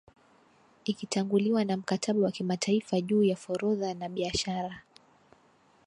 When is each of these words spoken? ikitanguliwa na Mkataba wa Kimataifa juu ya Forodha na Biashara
ikitanguliwa 0.85 1.65
na 1.65 1.77
Mkataba 1.77 2.19
wa 2.25 2.31
Kimataifa 2.31 3.01
juu 3.01 3.23
ya 3.23 3.35
Forodha 3.35 3.93
na 3.93 4.09
Biashara 4.09 4.81